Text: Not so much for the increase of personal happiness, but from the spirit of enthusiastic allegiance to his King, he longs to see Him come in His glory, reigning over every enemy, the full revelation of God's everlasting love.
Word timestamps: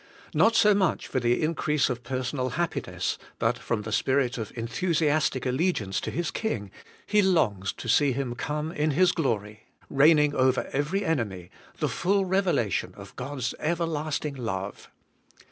Not 0.33 0.55
so 0.55 0.73
much 0.73 1.05
for 1.05 1.19
the 1.19 1.43
increase 1.43 1.87
of 1.87 2.01
personal 2.03 2.49
happiness, 2.57 3.19
but 3.37 3.59
from 3.59 3.83
the 3.83 3.91
spirit 3.91 4.39
of 4.39 4.51
enthusiastic 4.57 5.45
allegiance 5.45 6.01
to 6.01 6.09
his 6.09 6.31
King, 6.31 6.71
he 7.05 7.21
longs 7.21 7.71
to 7.73 7.87
see 7.87 8.11
Him 8.11 8.33
come 8.33 8.71
in 8.71 8.89
His 8.89 9.11
glory, 9.11 9.67
reigning 9.91 10.33
over 10.33 10.67
every 10.73 11.05
enemy, 11.05 11.51
the 11.77 11.87
full 11.87 12.25
revelation 12.25 12.95
of 12.97 13.15
God's 13.15 13.53
everlasting 13.59 14.33
love. 14.33 14.89